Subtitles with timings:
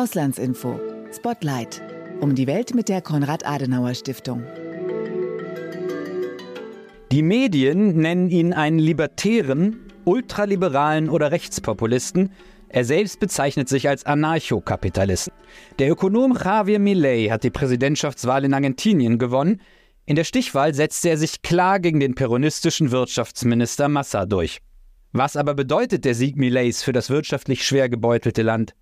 [0.00, 0.80] Auslandsinfo.
[1.14, 1.82] Spotlight.
[2.22, 4.44] Um die Welt mit der Konrad-Adenauer-Stiftung.
[7.12, 9.76] Die Medien nennen ihn einen libertären,
[10.06, 12.32] ultraliberalen oder Rechtspopulisten.
[12.70, 15.34] Er selbst bezeichnet sich als Anarchokapitalisten.
[15.78, 19.60] Der Ökonom Javier Milei hat die Präsidentschaftswahl in Argentinien gewonnen.
[20.06, 24.62] In der Stichwahl setzte er sich klar gegen den peronistischen Wirtschaftsminister Massa durch.
[25.12, 28.74] Was aber bedeutet der Sieg Millets für das wirtschaftlich schwer gebeutelte Land?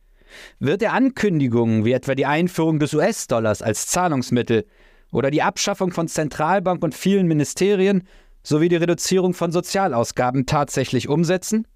[0.59, 4.67] Wird er Ankündigungen wie etwa die Einführung des US-Dollars als Zahlungsmittel
[5.11, 8.07] oder die Abschaffung von Zentralbank und vielen Ministerien
[8.43, 11.67] sowie die Reduzierung von Sozialausgaben tatsächlich umsetzen?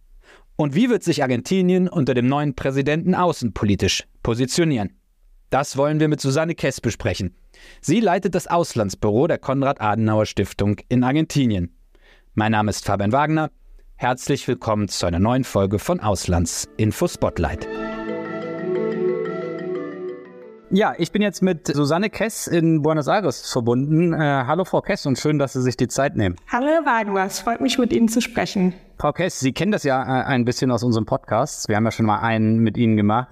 [0.56, 4.98] Und wie wird sich Argentinien unter dem neuen Präsidenten außenpolitisch positionieren?
[5.50, 7.36] Das wollen wir mit Susanne Kess besprechen.
[7.80, 11.76] Sie leitet das Auslandsbüro der Konrad-Adenauer-Stiftung in Argentinien.
[12.34, 13.50] Mein Name ist Fabian Wagner.
[13.96, 17.68] Herzlich willkommen zu einer neuen Folge von Auslandsinfo Spotlight.
[20.74, 24.14] Ja, ich bin jetzt mit Susanne Kess in Buenos Aires verbunden.
[24.14, 26.36] Äh, hallo Frau Kess und schön, dass Sie sich die Zeit nehmen.
[26.50, 28.72] Hallo Wagner, es freut mich mit Ihnen zu sprechen.
[28.98, 31.68] Frau Kess, Sie kennen das ja äh, ein bisschen aus unserem Podcast.
[31.68, 33.28] Wir haben ja schon mal einen mit Ihnen gemacht.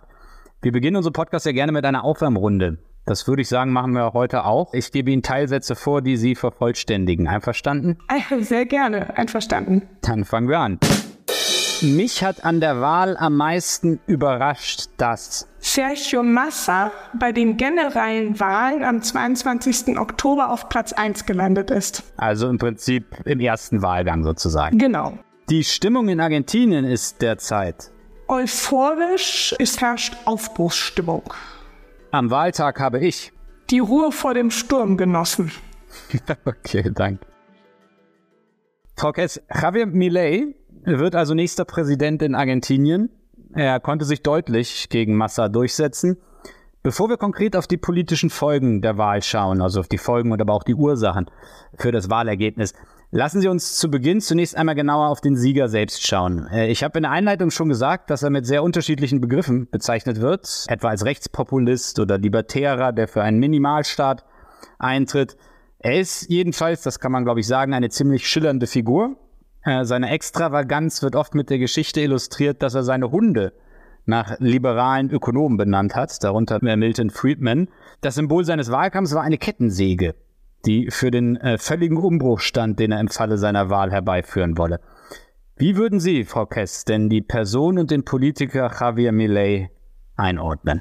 [0.61, 2.77] Wir beginnen unseren Podcast ja gerne mit einer Aufwärmrunde.
[3.07, 4.75] Das würde ich sagen, machen wir heute auch.
[4.75, 7.27] Ich gebe Ihnen Teilsätze vor, die Sie vervollständigen.
[7.27, 7.97] Einverstanden?
[8.41, 9.89] Sehr gerne, einverstanden.
[10.03, 10.79] Dann fangen wir an.
[11.83, 18.85] Mich hat an der Wahl am meisten überrascht, dass Sergio Massa bei den generellen Wahlen
[18.85, 19.99] am 22.
[19.99, 22.03] Oktober auf Platz 1 gelandet ist.
[22.19, 24.77] Also im Prinzip im ersten Wahlgang sozusagen.
[24.77, 25.19] Genau.
[25.49, 27.91] Die Stimmung in Argentinien ist derzeit
[28.29, 31.35] euphorisch, es herrscht Aufbruchsstimmung.
[32.13, 33.33] Am Wahltag habe ich
[33.71, 35.51] die Ruhe vor dem Sturm genossen.
[36.45, 37.27] okay, danke.
[38.97, 39.87] Frau Kess, Javier
[40.85, 43.11] Milei wird also nächster Präsident in Argentinien.
[43.55, 46.17] Er konnte sich deutlich gegen Massa durchsetzen.
[46.83, 50.41] Bevor wir konkret auf die politischen Folgen der Wahl schauen, also auf die Folgen und
[50.41, 51.27] aber auch die Ursachen
[51.77, 52.73] für das Wahlergebnis,
[53.11, 56.47] lassen Sie uns zu Beginn zunächst einmal genauer auf den Sieger selbst schauen.
[56.51, 60.23] Äh, ich habe in der Einleitung schon gesagt, dass er mit sehr unterschiedlichen Begriffen bezeichnet
[60.23, 64.25] wird, etwa als Rechtspopulist oder Libertärer, der für einen Minimalstaat
[64.79, 65.37] eintritt.
[65.81, 69.17] Er ist jedenfalls, das kann man glaube ich sagen, eine ziemlich schillernde Figur.
[69.65, 73.53] Äh, seine Extravaganz wird oft mit der Geschichte illustriert, dass er seine Hunde
[74.07, 77.69] nach liberalen Ökonomen benannt hat, darunter Milton Friedman.
[78.01, 80.15] Das Symbol seines Wahlkampfs war eine Kettensäge,
[80.67, 84.81] die für den äh, völligen Umbruch stand, den er im Falle seiner Wahl herbeiführen wolle.
[85.57, 89.69] Wie würden Sie, Frau Kess, denn die Person und den Politiker Javier Millet
[90.17, 90.81] einordnen?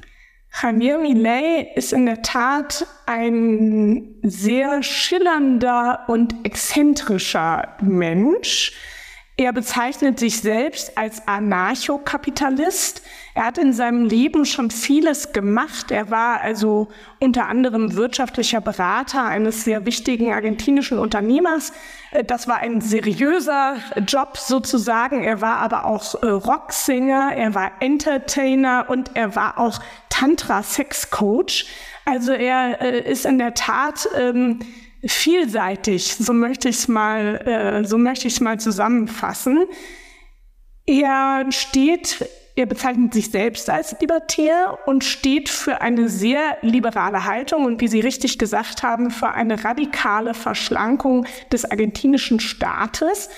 [0.52, 8.72] Javier Millet ist in der Tat ein sehr schillernder und exzentrischer Mensch.
[9.40, 13.00] Er bezeichnet sich selbst als Anarchokapitalist.
[13.34, 15.90] Er hat in seinem Leben schon vieles gemacht.
[15.90, 16.88] Er war also
[17.20, 21.72] unter anderem wirtschaftlicher Berater eines sehr wichtigen argentinischen Unternehmers.
[22.10, 25.24] Äh, das war ein seriöser Job sozusagen.
[25.24, 29.80] Er war aber auch äh, Rocksänger, er war Entertainer und er war auch
[30.20, 31.66] Tantra-Sex-Coach.
[32.04, 34.58] Also er äh, ist in der Tat ähm,
[35.02, 39.64] vielseitig, so möchte ich es mal, äh, so mal zusammenfassen.
[40.86, 47.64] Er steht, er bezeichnet sich selbst als Libertär und steht für eine sehr liberale Haltung
[47.64, 53.30] und wie Sie richtig gesagt haben, für eine radikale Verschlankung des argentinischen Staates.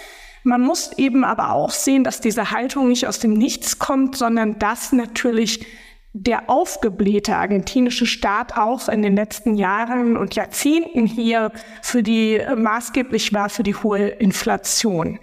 [0.42, 4.58] Man muss eben aber auch sehen, dass diese Haltung nicht aus dem Nichts kommt, sondern
[4.58, 5.64] dass natürlich
[6.14, 12.54] der aufgeblähte argentinische Staat auch in den letzten Jahren und Jahrzehnten hier für die äh,
[12.54, 15.18] maßgeblich war für die hohe Inflation.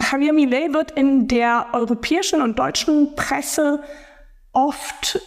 [0.00, 3.82] Javier Millet wird in der europäischen und deutschen Presse
[4.52, 5.20] oft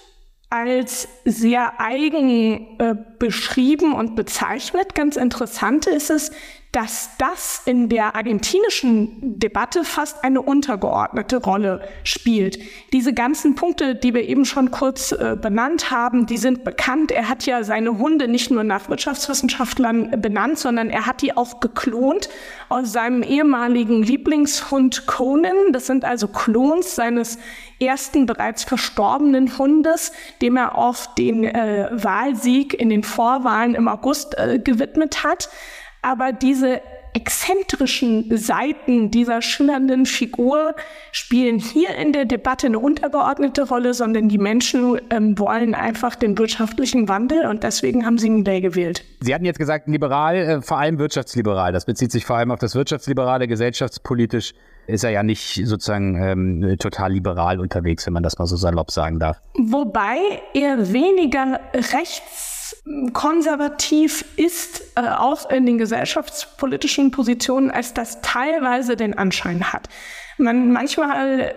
[0.54, 4.94] als sehr eigen äh, beschrieben und bezeichnet.
[4.94, 6.30] Ganz interessant ist es,
[6.74, 12.58] dass das in der argentinischen Debatte fast eine untergeordnete Rolle spielt.
[12.92, 17.12] Diese ganzen Punkte, die wir eben schon kurz äh, benannt haben, die sind bekannt.
[17.12, 21.60] Er hat ja seine Hunde nicht nur nach Wirtschaftswissenschaftlern benannt, sondern er hat die auch
[21.60, 22.28] geklont
[22.70, 25.74] aus seinem ehemaligen Lieblingshund Conan.
[25.74, 27.38] Das sind also Klons seines
[27.80, 30.12] ersten bereits verstorbenen Hundes,
[30.42, 35.50] dem er auch den äh, Wahlsieg in den Vorwahlen im August äh, gewidmet hat.
[36.02, 36.82] Aber diese
[37.14, 40.76] exzentrischen Seiten dieser schillernden Figur
[41.12, 46.38] spielen hier in der Debatte eine untergeordnete Rolle, sondern die Menschen ähm, wollen einfach den
[46.38, 49.06] wirtschaftlichen Wandel und deswegen haben sie Millet gewählt.
[49.22, 51.72] Sie hatten jetzt gesagt, liberal, äh, vor allem wirtschaftsliberal.
[51.72, 54.54] Das bezieht sich vor allem auf das wirtschaftsliberale, gesellschaftspolitisch
[54.88, 58.92] ist er ja nicht sozusagen ähm, total liberal unterwegs, wenn man das mal so salopp
[58.92, 59.42] sagen darf.
[59.58, 69.18] Wobei er weniger rechtskonservativ ist, äh, auch in den gesellschaftspolitischen Positionen, als das teilweise den
[69.18, 69.90] Anschein hat.
[70.38, 71.54] Man manchmal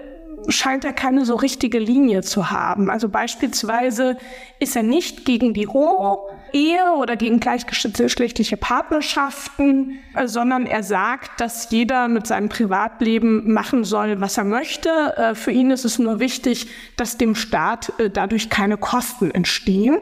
[0.48, 2.90] scheint er keine so richtige Linie zu haben.
[2.90, 4.16] Also beispielsweise
[4.60, 5.66] ist er nicht gegen die
[6.52, 13.84] Homo-Ehe oder gegen gleichgeschlechtliche Partnerschaften, äh, sondern er sagt, dass jeder mit seinem Privatleben machen
[13.84, 14.88] soll, was er möchte.
[15.16, 19.98] Äh, für ihn ist es nur wichtig, dass dem Staat äh, dadurch keine Kosten entstehen.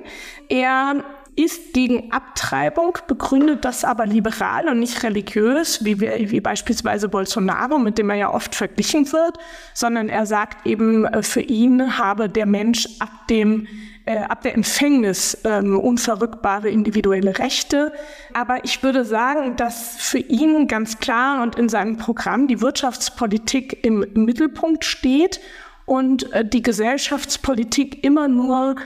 [0.49, 1.05] Er
[1.37, 7.79] ist gegen Abtreibung, begründet das aber liberal und nicht religiös, wie, wir, wie beispielsweise Bolsonaro,
[7.79, 9.39] mit dem er ja oft verglichen wird,
[9.73, 13.67] sondern er sagt eben, äh, für ihn habe der Mensch ab dem
[14.07, 17.93] äh, ab der Empfängnis ähm, unverrückbare individuelle Rechte.
[18.35, 23.83] Aber ich würde sagen, dass für ihn ganz klar und in seinem Programm die Wirtschaftspolitik
[23.83, 25.41] im Mittelpunkt steht
[25.87, 28.77] und äh, die Gesellschaftspolitik immer nur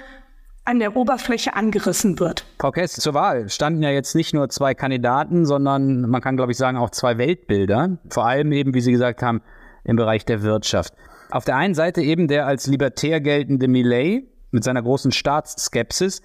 [0.69, 2.45] an der Oberfläche angerissen wird.
[2.59, 6.53] Frau Kess, zur Wahl standen ja jetzt nicht nur zwei Kandidaten, sondern man kann, glaube
[6.53, 7.97] ich, sagen, auch zwei Weltbilder.
[8.11, 9.41] Vor allem eben, wie Sie gesagt haben,
[9.85, 10.93] im Bereich der Wirtschaft.
[11.31, 16.21] Auf der einen Seite eben der als libertär geltende Millet mit seiner großen Staatsskepsis.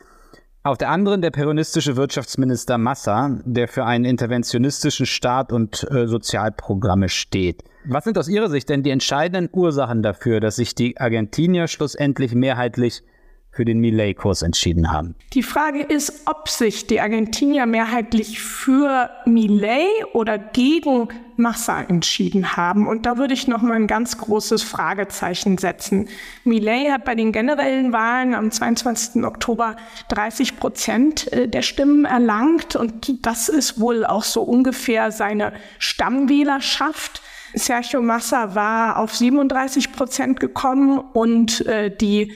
[0.64, 7.08] Auf der anderen der peronistische Wirtschaftsminister Massa, der für einen interventionistischen Staat und äh, Sozialprogramme
[7.08, 7.64] steht.
[7.86, 12.36] Was sind aus Ihrer Sicht denn die entscheidenden Ursachen dafür, dass sich die Argentinier schlussendlich
[12.36, 13.04] mehrheitlich
[13.54, 15.16] für den Millet-Kurs entschieden haben.
[15.34, 22.88] Die Frage ist, ob sich die Argentinier mehrheitlich für Millet oder gegen Massa entschieden haben.
[22.88, 26.08] Und da würde ich noch mal ein ganz großes Fragezeichen setzen.
[26.44, 29.24] Millet hat bei den generellen Wahlen am 22.
[29.24, 29.76] Oktober
[30.10, 32.76] 30 Prozent äh, der Stimmen erlangt.
[32.76, 37.23] Und das ist wohl auch so ungefähr seine Stammwählerschaft.
[37.54, 42.34] Sergio Massa war auf 37 Prozent gekommen und äh, die,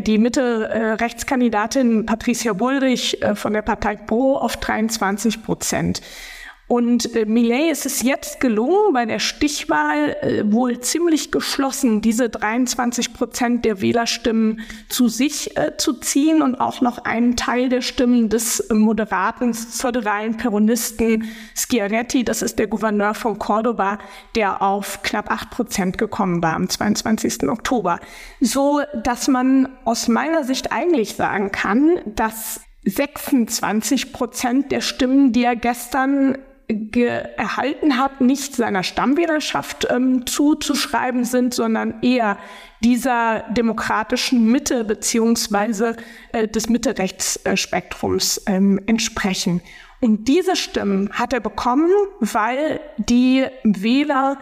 [0.00, 6.02] die Mitte-Rechtskandidatin äh, Patricia Bullrich äh, von der Partei Pro auf 23 Prozent.
[6.68, 12.28] Und äh, Millet ist es jetzt gelungen, bei der Stichwahl äh, wohl ziemlich geschlossen diese
[12.28, 14.60] 23 Prozent der Wählerstimmen
[14.90, 20.36] zu sich äh, zu ziehen und auch noch einen Teil der Stimmen des moderaten föderalen
[20.36, 21.24] Peronisten
[21.54, 23.98] Schiaretti, das ist der Gouverneur von Cordoba,
[24.34, 27.48] der auf knapp 8 Prozent gekommen war am 22.
[27.48, 27.98] Oktober.
[28.40, 35.44] So, dass man aus meiner Sicht eigentlich sagen kann, dass 26 Prozent der Stimmen, die
[35.44, 36.36] er gestern
[36.68, 42.36] erhalten hat, nicht seiner Stammwählerschaft ähm, zuzuschreiben sind, sondern eher
[42.84, 45.96] dieser demokratischen Mitte beziehungsweise
[46.32, 49.62] äh, des Mitte-Rechts-Spektrums ähm, entsprechen.
[50.00, 54.38] Und diese Stimmen hat er bekommen, weil die Wähler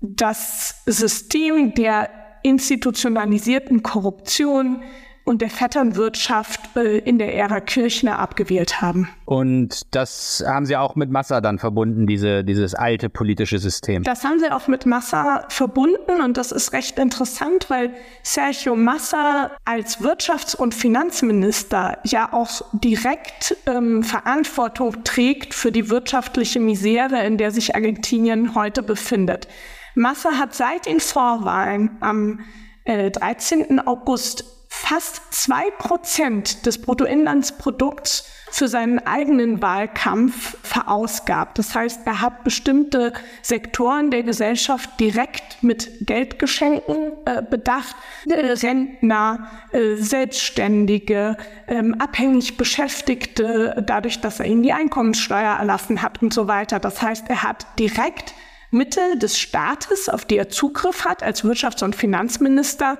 [0.00, 2.10] das System der
[2.42, 4.82] institutionalisierten Korruption
[5.24, 9.08] und der Vetternwirtschaft äh, in der Ära Kirchner abgewählt haben.
[9.24, 14.02] Und das haben Sie auch mit Massa dann verbunden, diese, dieses alte politische System?
[14.02, 19.52] Das haben Sie auch mit Massa verbunden und das ist recht interessant, weil Sergio Massa
[19.64, 27.38] als Wirtschafts- und Finanzminister ja auch direkt ähm, Verantwortung trägt für die wirtschaftliche Misere, in
[27.38, 29.48] der sich Argentinien heute befindet.
[29.94, 32.40] Massa hat seit den Vorwahlen am
[32.84, 33.80] äh, 13.
[33.86, 41.58] August fast zwei Prozent des Bruttoinlandsprodukts für seinen eigenen Wahlkampf verausgabt.
[41.58, 43.12] Das heißt, er hat bestimmte
[43.42, 47.94] Sektoren der Gesellschaft direkt mit Geldgeschenken äh, bedacht.
[48.26, 51.36] Rentner, äh, Selbstständige,
[51.68, 56.78] ähm, abhängig Beschäftigte, dadurch, dass er ihnen die Einkommenssteuer erlassen hat und so weiter.
[56.78, 58.32] Das heißt, er hat direkt
[58.72, 62.96] Mittel des Staates, auf die er Zugriff hat als Wirtschafts- und Finanzminister,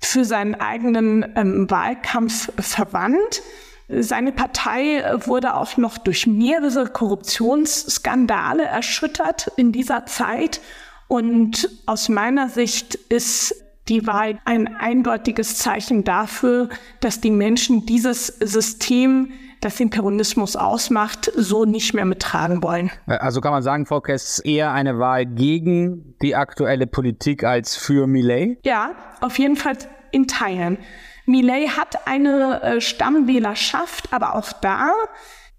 [0.00, 3.42] für seinen eigenen ähm, Wahlkampf verwandt.
[3.88, 10.60] Seine Partei wurde auch noch durch mehrere Korruptionsskandale erschüttert in dieser Zeit.
[11.06, 13.54] Und aus meiner Sicht ist
[13.88, 16.68] die Wahl ein eindeutiges Zeichen dafür,
[17.00, 22.90] dass die Menschen dieses System, das den Peronismus ausmacht, so nicht mehr mittragen wollen.
[23.06, 28.06] Also kann man sagen, Frau Kess, eher eine Wahl gegen die aktuelle Politik als für
[28.06, 28.58] Millet?
[28.64, 29.76] Ja, auf jeden Fall
[30.12, 30.78] in Teilen.
[31.26, 34.92] Millet hat eine äh, Stammwählerschaft, aber auch da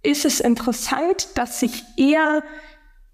[0.04, 2.44] ist es interessant, dass sich eher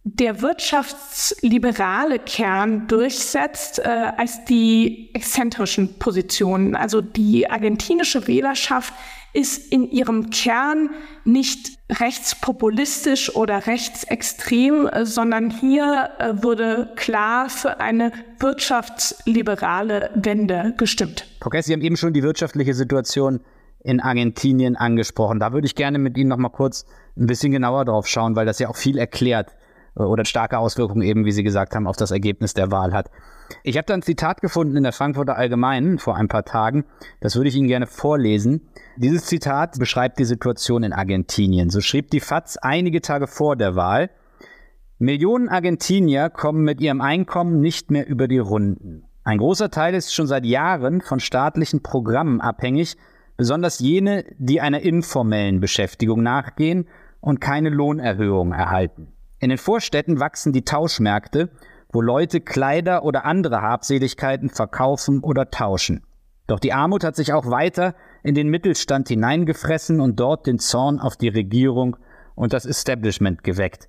[0.05, 6.75] der wirtschaftsliberale Kern durchsetzt äh, als die exzentrischen Positionen.
[6.75, 8.93] Also die argentinische Wählerschaft
[9.33, 10.91] ist in ihrem Kern
[11.25, 21.25] nicht rechtspopulistisch oder rechtsextrem, sondern hier äh, wurde klar für eine wirtschaftsliberale Wende gestimmt.
[21.41, 23.41] Frau Sie haben eben schon die wirtschaftliche Situation
[23.83, 25.39] in Argentinien angesprochen.
[25.39, 26.85] Da würde ich gerne mit Ihnen noch mal kurz
[27.17, 29.55] ein bisschen genauer drauf schauen, weil das ja auch viel erklärt
[29.97, 33.09] äh, oder starke Auswirkungen eben, wie Sie gesagt haben, auf das Ergebnis der Wahl hat.
[33.63, 36.85] Ich habe da ein Zitat gefunden in der Frankfurter Allgemeinen vor ein paar Tagen.
[37.19, 38.69] Das würde ich Ihnen gerne vorlesen.
[38.97, 41.69] Dieses Zitat beschreibt die Situation in Argentinien.
[41.69, 44.09] So schrieb die FAZ einige Tage vor der Wahl.
[44.99, 49.05] Millionen Argentinier kommen mit ihrem Einkommen nicht mehr über die Runden.
[49.25, 52.97] Ein großer Teil ist schon seit Jahren von staatlichen Programmen abhängig,
[53.37, 56.87] besonders jene, die einer informellen Beschäftigung nachgehen
[57.21, 59.13] und keine Lohnerhöhung erhalten.
[59.39, 61.49] In den Vorstädten wachsen die Tauschmärkte,
[61.93, 66.03] wo Leute Kleider oder andere Habseligkeiten verkaufen oder tauschen.
[66.47, 70.99] Doch die Armut hat sich auch weiter in den Mittelstand hineingefressen und dort den Zorn
[70.99, 71.95] auf die Regierung
[72.35, 73.87] und das Establishment geweckt.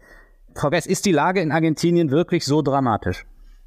[0.55, 3.27] Frau Gess, ist die Lage in Argentinien wirklich so dramatisch?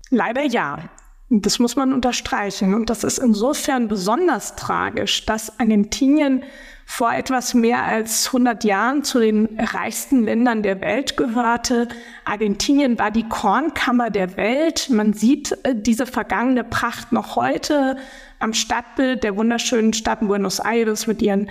[0.10, 0.89] Leider ja.
[1.29, 2.74] Das muss man unterstreichen.
[2.74, 6.44] Und das ist insofern besonders tragisch, dass Argentinien
[6.89, 11.89] vor etwas mehr als 100 Jahren zu den reichsten Ländern der Welt gehörte.
[12.24, 14.89] Argentinien war die Kornkammer der Welt.
[14.89, 17.98] Man sieht äh, diese vergangene Pracht noch heute
[18.39, 21.50] am Stadtbild der wunderschönen Stadt Buenos Aires mit ihren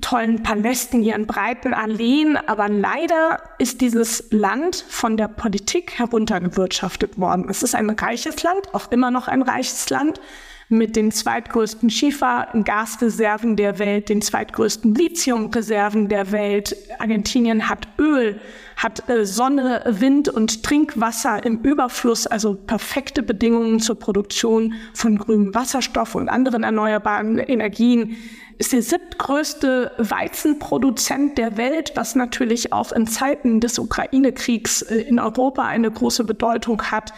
[0.00, 2.36] tollen Palästen, ihren breiten Alleen.
[2.36, 7.46] Aber leider ist dieses Land von der Politik heruntergewirtschaftet worden.
[7.48, 10.20] Es ist ein reiches Land, auch immer noch ein reiches Land
[10.68, 16.76] mit den zweitgrößten Schiefer- und Gasreserven der Welt, den zweitgrößten Lithiumreserven der Welt.
[16.98, 18.40] Argentinien hat Öl,
[18.76, 25.54] hat äh, Sonne, Wind und Trinkwasser im Überfluss, also perfekte Bedingungen zur Produktion von grünem
[25.54, 28.16] Wasserstoff und anderen erneuerbaren Energien
[28.58, 35.18] ist der siebtgrößte Weizenproduzent der Welt, was natürlich auch in Zeiten des Ukraine-Kriegs äh, in
[35.18, 37.12] Europa eine große Bedeutung hat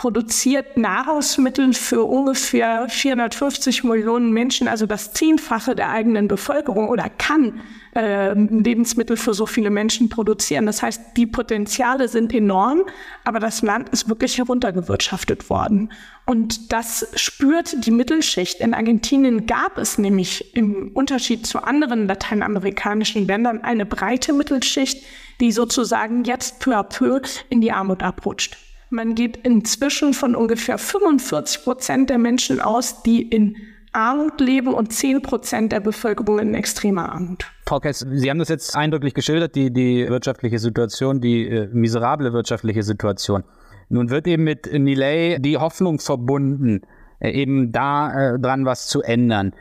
[0.00, 7.60] produziert Nahrungsmittel für ungefähr 450 Millionen Menschen, also das Zehnfache der eigenen Bevölkerung oder kann
[7.94, 10.64] äh, Lebensmittel für so viele Menschen produzieren.
[10.64, 12.80] Das heißt, die Potenziale sind enorm,
[13.26, 15.92] aber das Land ist wirklich heruntergewirtschaftet worden.
[16.24, 18.60] Und das spürt die Mittelschicht.
[18.60, 25.04] In Argentinien gab es nämlich im Unterschied zu anderen lateinamerikanischen Ländern eine breite Mittelschicht,
[25.40, 28.56] die sozusagen jetzt peu à peu in die Armut abrutscht.
[28.90, 33.56] Man geht inzwischen von ungefähr 45 Prozent der Menschen aus, die in
[33.92, 37.44] Armut leben und 10 Prozent der Bevölkerung in extremer Armut.
[37.66, 42.32] Frau Kess, Sie haben das jetzt eindrücklich geschildert, die, die wirtschaftliche Situation, die äh, miserable
[42.32, 43.44] wirtschaftliche Situation.
[43.88, 46.82] Nun wird eben mit Millet die Hoffnung verbunden,
[47.20, 49.54] äh, eben da äh, dran was zu ändern.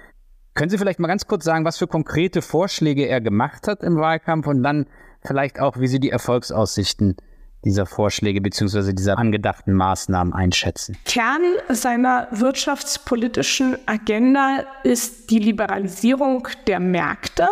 [0.56, 3.98] Können Sie vielleicht mal ganz kurz sagen, was für konkrete Vorschläge er gemacht hat im
[3.98, 4.88] Wahlkampf und dann
[5.24, 7.16] vielleicht auch, wie Sie die Erfolgsaussichten
[7.66, 8.94] dieser Vorschläge bzw.
[8.94, 10.98] dieser angedachten Maßnahmen einschätzen?
[11.06, 17.48] Kern seiner wirtschaftspolitischen Agenda ist die Liberalisierung der Märkte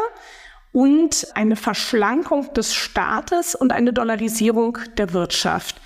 [0.72, 5.82] und eine Verschlankung des Staates und eine Dollarisierung der Wirtschaft.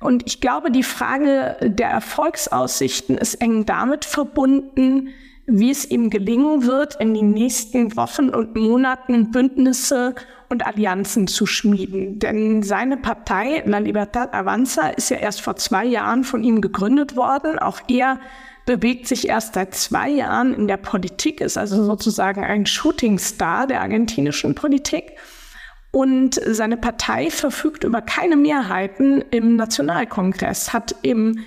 [0.00, 5.10] Und ich glaube, die Frage der Erfolgsaussichten ist eng damit verbunden,
[5.46, 10.14] wie es ihm gelingen wird, in den nächsten Wochen und Monaten Bündnisse
[10.48, 12.18] und Allianzen zu schmieden.
[12.18, 17.16] Denn seine Partei, La Libertad Avanza, ist ja erst vor zwei Jahren von ihm gegründet
[17.16, 17.58] worden.
[17.58, 18.20] Auch er
[18.66, 23.80] bewegt sich erst seit zwei Jahren in der Politik, ist also sozusagen ein Shootingstar der
[23.80, 25.12] argentinischen Politik.
[25.90, 31.40] Und seine Partei verfügt über keine Mehrheiten im Nationalkongress, hat in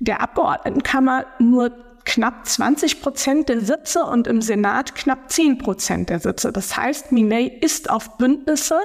[0.00, 6.20] der Abgeordnetenkammer nur knapp 20 Prozent der Sitze und im Senat knapp 10 Prozent der
[6.20, 6.52] Sitze.
[6.52, 8.80] Das heißt, Millet ist auf Bündnisse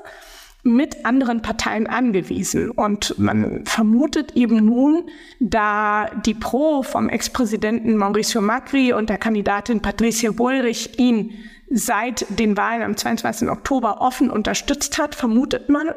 [0.63, 2.71] mit anderen Parteien angewiesen.
[2.71, 5.09] Und man vermutet eben nun,
[5.39, 11.33] da die Pro vom Ex-Präsidenten Mauricio Macri und der Kandidatin Patricia Bullrich ihn
[11.69, 13.50] seit den Wahlen am 22.
[13.50, 15.89] Oktober offen unterstützt hat, vermutet man,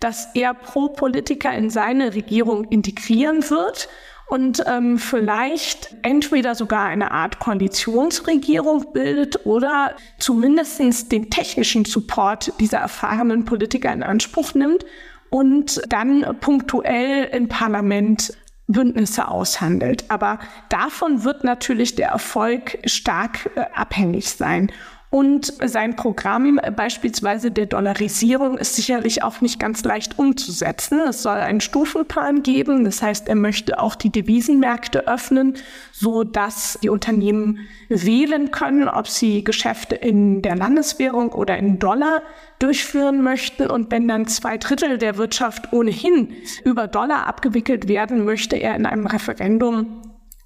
[0.00, 3.88] dass er Pro-Politiker in seine Regierung integrieren wird
[4.28, 12.78] und ähm, vielleicht entweder sogar eine Art Koalitionsregierung bildet oder zumindest den technischen Support dieser
[12.78, 14.84] erfahrenen Politiker in Anspruch nimmt
[15.30, 18.32] und dann punktuell im Parlament
[18.66, 20.04] Bündnisse aushandelt.
[20.08, 20.38] Aber
[20.68, 24.72] davon wird natürlich der Erfolg stark äh, abhängig sein.
[25.14, 30.98] Und sein Programm beispielsweise der Dollarisierung ist sicherlich auch nicht ganz leicht umzusetzen.
[31.08, 32.84] Es soll einen Stufenplan geben.
[32.84, 35.54] Das heißt, er möchte auch die Devisenmärkte öffnen,
[35.92, 42.20] so dass die Unternehmen wählen können, ob sie Geschäfte in der Landeswährung oder in Dollar
[42.58, 43.68] durchführen möchten.
[43.70, 46.32] Und wenn dann zwei Drittel der Wirtschaft ohnehin
[46.64, 50.02] über Dollar abgewickelt werden, möchte er in einem Referendum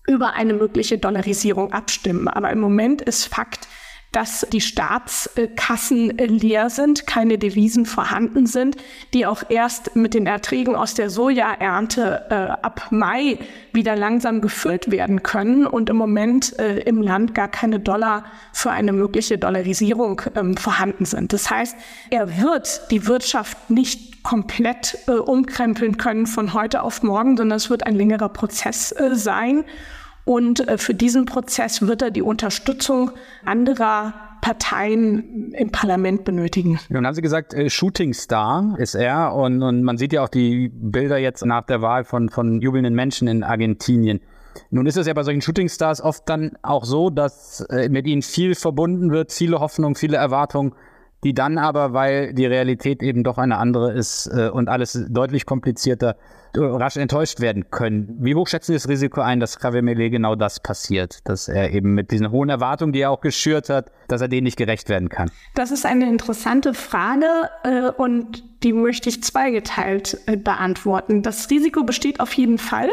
[0.06, 2.28] über eine mögliche Dollarisierung abstimmen.
[2.28, 3.66] Aber im Moment ist Fakt,
[4.12, 8.76] dass die Staatskassen leer sind, keine Devisen vorhanden sind,
[9.12, 13.38] die auch erst mit den Erträgen aus der Sojaernte äh, ab Mai
[13.72, 18.70] wieder langsam gefüllt werden können und im Moment äh, im Land gar keine Dollar für
[18.70, 21.34] eine mögliche Dollarisierung ähm, vorhanden sind.
[21.34, 21.76] Das heißt,
[22.10, 27.68] er wird die Wirtschaft nicht komplett äh, umkrempeln können von heute auf morgen, sondern es
[27.68, 29.64] wird ein längerer Prozess äh, sein.
[30.28, 33.12] Und äh, für diesen Prozess wird er die Unterstützung
[33.46, 36.78] anderer Parteien im Parlament benötigen.
[36.90, 40.28] Nun haben Sie gesagt, äh, Shooting Star ist er und, und man sieht ja auch
[40.28, 44.20] die Bilder jetzt nach der Wahl von, von jubelnden Menschen in Argentinien.
[44.68, 48.06] Nun ist es ja bei solchen Shooting Stars oft dann auch so, dass äh, mit
[48.06, 50.74] ihnen viel verbunden wird, viele Hoffnungen, viele Erwartungen,
[51.24, 56.16] die dann aber, weil die Realität eben doch eine andere ist und alles deutlich komplizierter,
[56.54, 58.16] rasch enttäuscht werden können.
[58.20, 61.20] Wie hoch schätzen Sie das Risiko ein, dass Javier Millet genau das passiert?
[61.24, 64.44] Dass er eben mit diesen hohen Erwartungen, die er auch geschürt hat, dass er denen
[64.44, 65.30] nicht gerecht werden kann?
[65.54, 67.26] Das ist eine interessante Frage
[67.64, 71.22] äh, und die möchte ich zweigeteilt äh, beantworten.
[71.22, 72.90] Das Risiko besteht auf jeden Fall.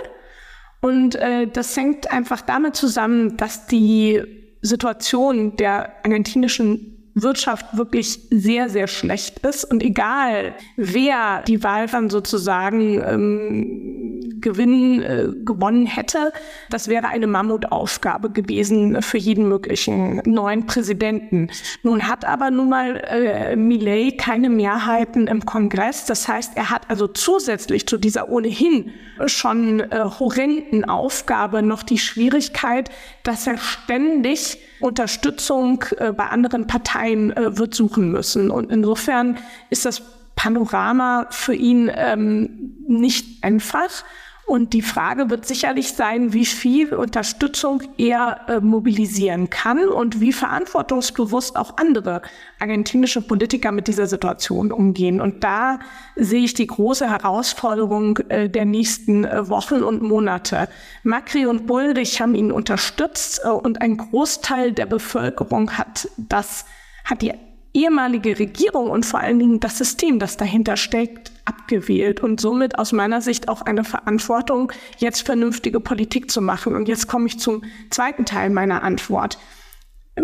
[0.82, 4.22] Und äh, das hängt einfach damit zusammen, dass die
[4.62, 9.64] Situation der argentinischen Wirtschaft wirklich sehr, sehr schlecht ist.
[9.64, 14.05] Und egal, wer die Wahl dann sozusagen ähm,
[14.46, 16.32] Gewinn äh, gewonnen hätte,
[16.70, 21.50] das wäre eine Mammutaufgabe gewesen für jeden möglichen neuen Präsidenten.
[21.82, 26.06] Nun hat aber nun mal äh, Millet keine Mehrheiten im Kongress.
[26.06, 28.92] Das heißt, er hat also zusätzlich zu dieser ohnehin
[29.26, 32.92] schon äh, horrenden Aufgabe noch die Schwierigkeit,
[33.24, 38.52] dass er ständig Unterstützung äh, bei anderen Parteien äh, wird suchen müssen.
[38.52, 39.40] Und insofern
[39.72, 40.04] ist das
[40.36, 44.04] Panorama für ihn ähm, nicht einfach.
[44.46, 50.32] Und die Frage wird sicherlich sein, wie viel Unterstützung er äh, mobilisieren kann und wie
[50.32, 52.22] verantwortungsbewusst auch andere
[52.60, 55.20] argentinische Politiker mit dieser Situation umgehen.
[55.20, 55.80] Und da
[56.16, 60.70] sehe ich die große Herausforderung äh, der nächsten äh, Wochen und Monate.
[61.02, 66.66] Macri und Bullrich haben ihn unterstützt äh, und ein Großteil der Bevölkerung hat das,
[67.04, 67.34] hat die
[67.74, 72.92] ehemalige Regierung und vor allen Dingen das System, das dahinter steckt, abgewählt und somit aus
[72.92, 76.76] meiner Sicht auch eine Verantwortung, jetzt vernünftige Politik zu machen.
[76.76, 79.38] Und jetzt komme ich zum zweiten Teil meiner Antwort.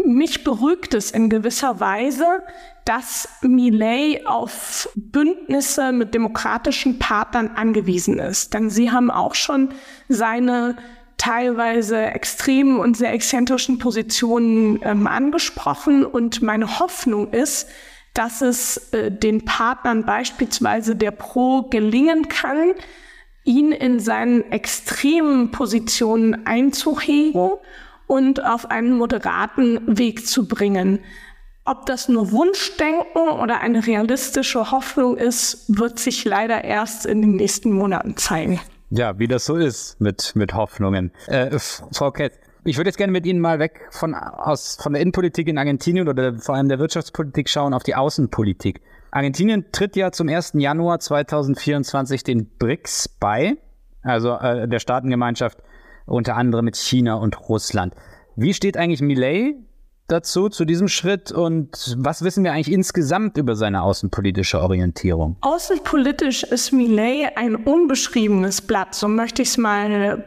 [0.06, 2.26] Mich beruhigt es in gewisser Weise,
[2.86, 8.54] dass Millet auf Bündnisse mit demokratischen Partnern angewiesen ist.
[8.54, 9.70] Denn sie haben auch schon
[10.08, 10.78] seine
[11.18, 16.06] teilweise extremen und sehr exzentrischen Positionen ähm, angesprochen.
[16.06, 17.68] Und meine Hoffnung ist,
[18.13, 22.74] dass es äh, den Partnern beispielsweise der Pro gelingen kann,
[23.43, 27.52] ihn in seinen extremen Positionen einzuhegen
[28.08, 31.00] und auf einen moderaten Weg zu bringen.
[31.63, 37.36] Ob das nur Wunschdenken oder eine realistische Hoffnung ist, wird sich leider erst in den
[37.36, 38.60] nächsten Monaten zeigen.
[38.89, 41.12] Ja, wie das so ist mit, mit Hoffnungen.
[41.28, 41.58] Äh,
[41.93, 45.47] Frau Kett, ich würde jetzt gerne mit Ihnen mal weg von, aus, von der Innenpolitik
[45.47, 48.82] in Argentinien oder vor allem der Wirtschaftspolitik schauen auf die Außenpolitik.
[49.12, 50.54] Argentinien tritt ja zum 1.
[50.56, 53.58] Januar 2024 den BRICS bei,
[54.04, 55.60] also äh, der Staatengemeinschaft
[56.06, 57.95] unter anderem mit China und Russland.
[58.36, 59.56] Wie steht eigentlich Millet
[60.08, 65.38] dazu, zu diesem Schritt und was wissen wir eigentlich insgesamt über seine außenpolitische Orientierung?
[65.41, 70.24] Außenpolitisch ist Millet ein unbeschriebenes Blatt, so möchte ich es mal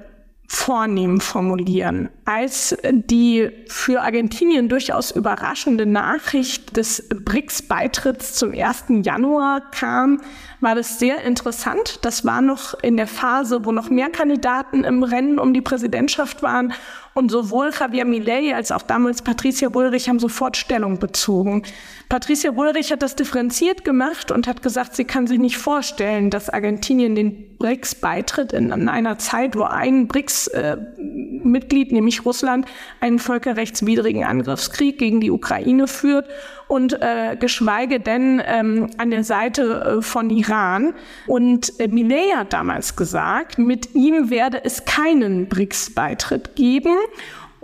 [0.46, 2.08] vornehm formulieren.
[2.24, 8.84] Als die für Argentinien durchaus überraschende Nachricht des BRICS-Beitritts zum 1.
[9.02, 10.20] Januar kam,
[10.60, 11.98] war das sehr interessant.
[12.02, 16.42] Das war noch in der Phase, wo noch mehr Kandidaten im Rennen um die Präsidentschaft
[16.42, 16.72] waren
[17.14, 21.62] und sowohl Javier Milei als auch damals Patricia Bullrich haben sofort Stellung bezogen.
[22.08, 26.50] Patricia Bullrich hat das differenziert gemacht und hat gesagt, sie kann sich nicht vorstellen, dass
[26.50, 32.66] Argentinien den BRICS beitritt in einer Zeit, wo ein BRICS-Mitglied, äh, nämlich Russland,
[33.00, 36.28] einen völkerrechtswidrigen Angriffskrieg gegen die Ukraine führt
[36.74, 40.92] und äh, geschweige denn ähm, an der Seite äh, von Iran.
[41.28, 46.96] Und äh, Millet hat damals gesagt, mit ihm werde es keinen BRICS-Beitritt geben.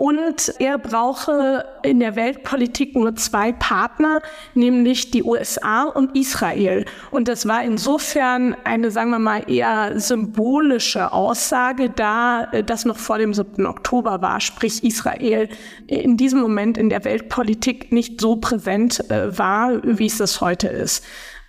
[0.01, 4.23] Und er brauche in der Weltpolitik nur zwei Partner,
[4.55, 6.85] nämlich die USA und Israel.
[7.11, 13.19] Und das war insofern eine, sagen wir mal, eher symbolische Aussage, da das noch vor
[13.19, 13.67] dem 7.
[13.67, 15.49] Oktober war, sprich Israel
[15.85, 20.67] in diesem Moment in der Weltpolitik nicht so präsent äh, war, wie es das heute
[20.67, 21.05] ist.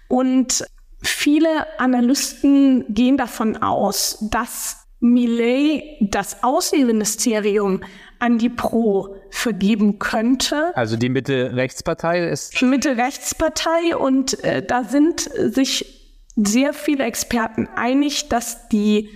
[0.08, 0.62] Und
[1.02, 7.80] viele Analysten gehen davon aus, dass Millet das Außenministerium
[8.22, 10.70] an die Pro vergeben könnte.
[10.76, 12.62] Also die Mitte-Rechtspartei ist.
[12.62, 16.00] Mitte-Rechtspartei und äh, da sind sich
[16.37, 19.11] sehr viele Experten einig, dass die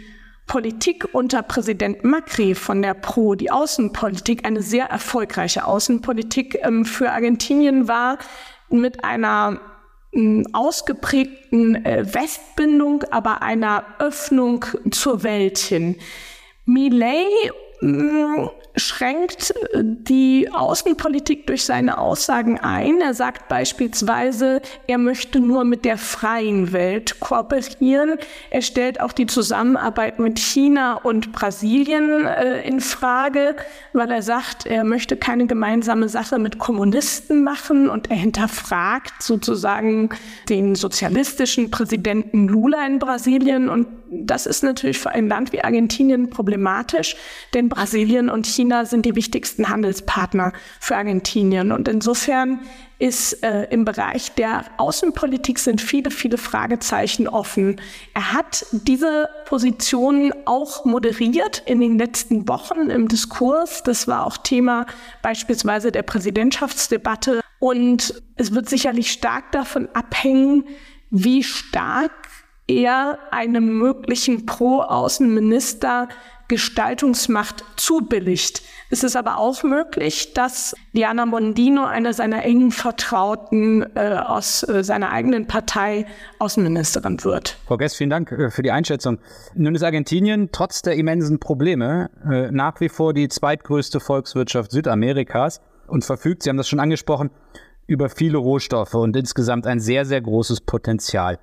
[0.48, 7.12] Politik unter Präsident Macri von der Pro, die Außenpolitik, eine sehr erfolgreiche Außenpolitik ähm, für
[7.12, 8.18] Argentinien war,
[8.70, 9.60] mit einer
[10.52, 15.96] ausgeprägten äh, Westbindung, aber einer Öffnung zur Welt hin.
[16.64, 17.52] Millet
[18.76, 23.00] schränkt äh, die Außenpolitik durch seine Aussagen ein.
[23.00, 28.18] Er sagt beispielsweise, er möchte nur mit der freien Welt kooperieren.
[28.50, 33.56] Er stellt auch die Zusammenarbeit mit China und Brasilien äh, in Frage,
[33.92, 40.10] weil er sagt, er möchte keine gemeinsame Sache mit Kommunisten machen und er hinterfragt sozusagen
[40.48, 46.30] den sozialistischen Präsidenten Lula in Brasilien und das ist natürlich für ein Land wie Argentinien
[46.30, 47.16] problematisch,
[47.54, 51.72] denn Brasilien und China sind die wichtigsten Handelspartner für Argentinien.
[51.72, 52.60] Und insofern
[52.98, 57.80] ist äh, im Bereich der Außenpolitik sind viele, viele Fragezeichen offen.
[58.14, 63.82] Er hat diese Position auch moderiert in den letzten Wochen im Diskurs.
[63.82, 64.86] Das war auch Thema
[65.22, 67.40] beispielsweise der Präsidentschaftsdebatte.
[67.58, 70.64] Und es wird sicherlich stark davon abhängen,
[71.10, 72.12] wie stark
[72.68, 76.08] er einem möglichen Pro-Außenminister
[76.48, 78.62] Gestaltungsmacht zubilligt.
[78.88, 84.84] Es ist aber auch möglich, dass Diana Mondino, eine seiner engen Vertrauten äh, aus äh,
[84.84, 86.06] seiner eigenen Partei,
[86.38, 87.58] Außenministerin wird.
[87.66, 89.18] Frau Guess, vielen Dank äh, für die Einschätzung.
[89.54, 95.60] Nun ist Argentinien trotz der immensen Probleme äh, nach wie vor die zweitgrößte Volkswirtschaft Südamerikas
[95.88, 97.30] und verfügt, Sie haben das schon angesprochen,
[97.88, 101.38] über viele Rohstoffe und insgesamt ein sehr, sehr großes Potenzial.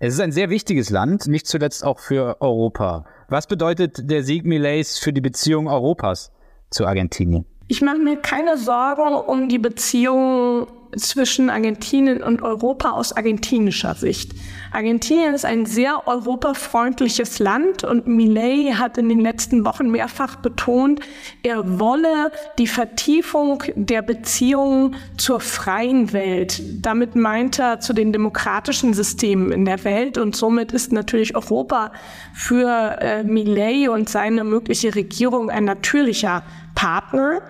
[0.00, 3.04] Es ist ein sehr wichtiges Land, nicht zuletzt auch für Europa.
[3.28, 6.30] Was bedeutet der Sieg Millets für die Beziehung Europas
[6.70, 7.46] zu Argentinien?
[7.66, 14.32] Ich mache mir keine Sorgen um die Beziehungen zwischen Argentinien und Europa aus argentinischer Sicht.
[14.72, 21.00] Argentinien ist ein sehr europafreundliches Land und Millet hat in den letzten Wochen mehrfach betont,
[21.42, 26.62] er wolle die Vertiefung der Beziehungen zur freien Welt.
[26.84, 31.92] Damit meint er zu den demokratischen Systemen in der Welt und somit ist natürlich Europa
[32.34, 36.42] für äh, Millet und seine mögliche Regierung ein natürlicher
[36.74, 37.42] Partner.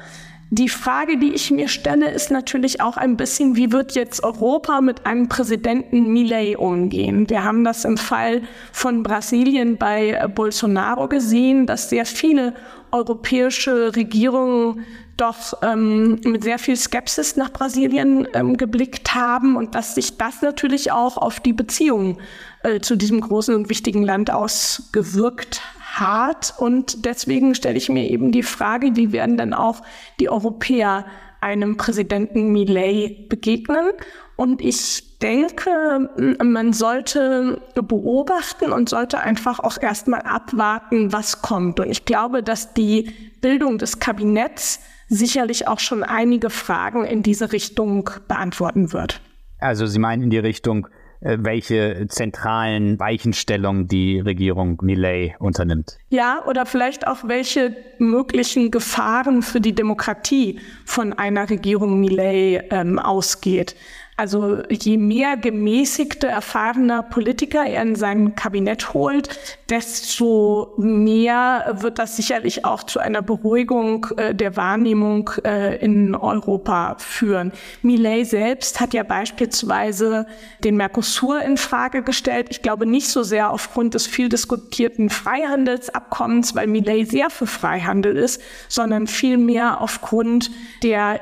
[0.50, 4.80] Die Frage, die ich mir stelle, ist natürlich auch ein bisschen, wie wird jetzt Europa
[4.80, 7.28] mit einem Präsidenten Millet umgehen?
[7.28, 8.40] Wir haben das im Fall
[8.72, 12.54] von Brasilien bei Bolsonaro gesehen, dass sehr viele
[12.92, 14.86] europäische Regierungen
[15.18, 20.40] doch ähm, mit sehr viel Skepsis nach Brasilien ähm, geblickt haben und dass sich das
[20.40, 22.18] natürlich auch auf die Beziehungen
[22.62, 25.60] äh, zu diesem großen und wichtigen Land ausgewirkt
[26.00, 29.82] hart und deswegen stelle ich mir eben die Frage, wie werden denn auch
[30.20, 31.04] die Europäer
[31.40, 33.90] einem Präsidenten Millet begegnen?
[34.36, 36.10] Und ich denke,
[36.42, 41.80] man sollte beobachten und sollte einfach auch erstmal abwarten, was kommt.
[41.80, 47.52] Und ich glaube, dass die Bildung des Kabinetts sicherlich auch schon einige Fragen in diese
[47.52, 49.20] Richtung beantworten wird.
[49.58, 50.86] Also Sie meinen in die Richtung,
[51.20, 55.98] welche zentralen Weichenstellungen die Regierung Millet unternimmt.
[56.10, 62.98] Ja, oder vielleicht auch welche möglichen Gefahren für die Demokratie von einer Regierung Millet ähm,
[62.98, 63.74] ausgeht.
[64.18, 69.38] Also je mehr gemäßigte, erfahrener Politiker er in sein Kabinett holt,
[69.70, 76.96] desto mehr wird das sicherlich auch zu einer Beruhigung äh, der Wahrnehmung äh, in Europa
[76.98, 77.52] führen.
[77.82, 80.26] Millet selbst hat ja beispielsweise
[80.64, 82.48] den Mercosur in Frage gestellt.
[82.50, 88.16] Ich glaube nicht so sehr aufgrund des viel diskutierten Freihandelsabkommens, weil Millet sehr für Freihandel
[88.16, 90.50] ist, sondern vielmehr aufgrund
[90.82, 91.20] der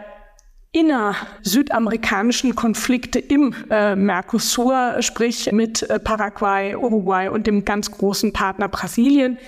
[0.77, 8.69] inner-südamerikanischen Konflikte im äh, Mercosur, sprich mit äh, Paraguay, Uruguay und dem ganz großen Partner
[8.69, 9.39] Brasilien.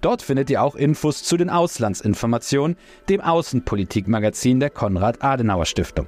[0.00, 2.78] Dort findet ihr auch Infos zu den Auslandsinformationen,
[3.10, 6.06] dem Außenpolitikmagazin der Konrad-Adenauer-Stiftung.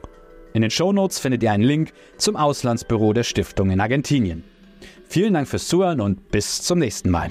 [0.55, 4.45] In den Shownotes findet ihr einen Link zum Auslandsbüro der Stiftung in Argentinien.
[5.07, 7.31] Vielen Dank fürs Zuhören und bis zum nächsten Mal.